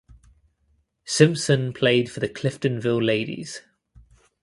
Simpson 1.05 1.73
played 1.73 2.11
for 2.11 2.21
the 2.21 2.27
Cliftonville 2.27 3.05
Ladies. 3.05 3.61